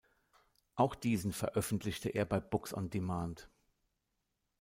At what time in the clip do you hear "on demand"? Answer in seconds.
2.73-3.51